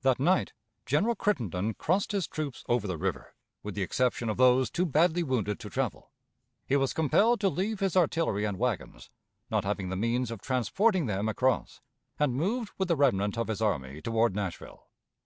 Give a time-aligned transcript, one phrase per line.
[0.00, 0.54] That night
[0.86, 5.22] General Crittenden crossed his troops over the river, with the exception of those too badly
[5.22, 6.12] wounded to travel.
[6.66, 9.10] He was compelled to leave his artillery and wagons,
[9.50, 11.82] not having the means of transporting them across,
[12.18, 14.86] and moved with the remnant of his army toward Nashville.